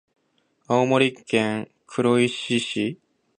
[0.67, 2.99] 青森県黒石市